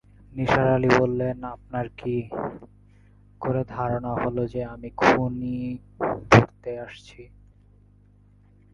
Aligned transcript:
নিসার 0.31 0.67
আলি 0.75 0.89
বললেন, 0.99 1.37
আপনার 1.55 1.85
কী 1.99 2.15
করে 3.41 3.61
ধারণা 3.75 4.11
হল 4.23 4.37
যে 4.53 4.61
আমি 4.65 4.89
খুনী 4.99 5.57
ধরতে 6.31 6.69
এসেছি? 6.85 7.21